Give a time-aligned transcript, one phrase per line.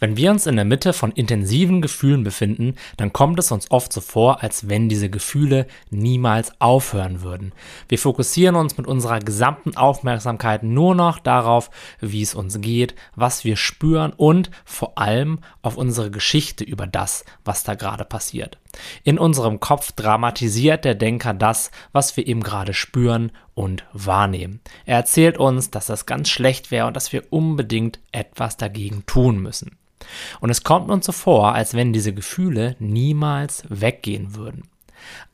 [0.00, 3.92] Wenn wir uns in der Mitte von intensiven Gefühlen befinden, dann kommt es uns oft
[3.92, 7.52] so vor, als wenn diese Gefühle niemals aufhören würden.
[7.86, 13.44] Wir fokussieren uns mit unserer gesamten Aufmerksamkeit nur noch darauf, wie es uns geht, was
[13.44, 18.58] wir spüren und vor allem auf unsere Geschichte über das, was da gerade passiert.
[19.04, 24.60] In unserem Kopf dramatisiert der Denker das, was wir eben gerade spüren und wahrnehmen.
[24.86, 29.38] Er erzählt uns, dass das ganz schlecht wäre und dass wir unbedingt etwas dagegen tun
[29.38, 29.76] müssen.
[30.40, 34.62] Und es kommt uns so vor, als wenn diese Gefühle niemals weggehen würden.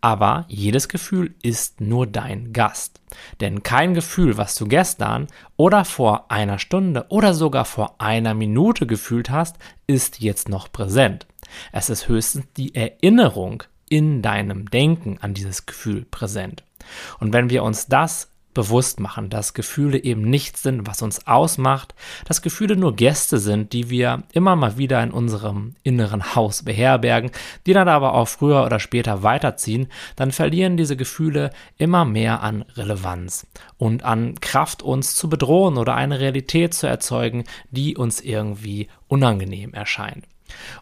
[0.00, 3.00] Aber jedes Gefühl ist nur dein Gast.
[3.40, 8.86] Denn kein Gefühl, was du gestern oder vor einer Stunde oder sogar vor einer Minute
[8.86, 9.56] gefühlt hast,
[9.86, 11.26] ist jetzt noch präsent.
[11.72, 16.64] Es ist höchstens die Erinnerung in deinem Denken an dieses Gefühl präsent.
[17.18, 21.94] Und wenn wir uns das bewusst machen, dass Gefühle eben nichts sind, was uns ausmacht,
[22.24, 27.30] dass Gefühle nur Gäste sind, die wir immer mal wieder in unserem inneren Haus beherbergen,
[27.66, 32.64] die dann aber auch früher oder später weiterziehen, dann verlieren diese Gefühle immer mehr an
[32.76, 38.88] Relevanz und an Kraft, uns zu bedrohen oder eine Realität zu erzeugen, die uns irgendwie
[39.06, 40.24] unangenehm erscheint.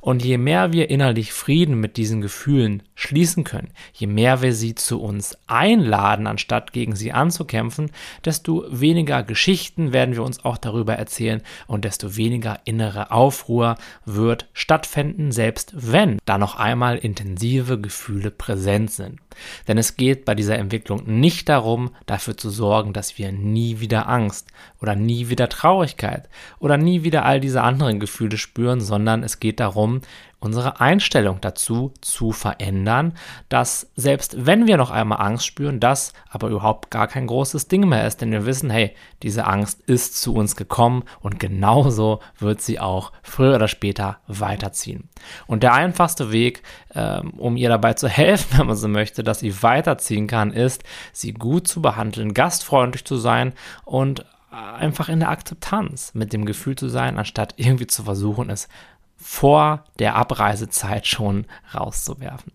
[0.00, 4.74] Und je mehr wir innerlich Frieden mit diesen Gefühlen schließen können, je mehr wir sie
[4.74, 7.90] zu uns einladen, anstatt gegen sie anzukämpfen,
[8.24, 14.48] desto weniger Geschichten werden wir uns auch darüber erzählen und desto weniger innere Aufruhr wird
[14.52, 19.20] stattfinden, selbst wenn da noch einmal intensive Gefühle präsent sind.
[19.66, 24.08] Denn es geht bei dieser Entwicklung nicht darum, dafür zu sorgen, dass wir nie wieder
[24.08, 24.48] Angst
[24.80, 29.53] oder nie wieder Traurigkeit oder nie wieder all diese anderen Gefühle spüren, sondern es geht
[29.56, 30.00] darum,
[30.44, 33.14] unsere Einstellung dazu zu verändern,
[33.48, 37.88] dass selbst wenn wir noch einmal Angst spüren, das aber überhaupt gar kein großes Ding
[37.88, 42.60] mehr ist, denn wir wissen, hey, diese Angst ist zu uns gekommen und genauso wird
[42.60, 45.08] sie auch früher oder später weiterziehen.
[45.46, 46.62] Und der einfachste Weg,
[46.94, 50.84] ähm, um ihr dabei zu helfen, wenn man so möchte, dass sie weiterziehen kann, ist,
[51.12, 53.54] sie gut zu behandeln, gastfreundlich zu sein
[53.86, 58.68] und einfach in der Akzeptanz mit dem Gefühl zu sein, anstatt irgendwie zu versuchen, es
[59.24, 62.52] vor der Abreisezeit schon rauszuwerfen.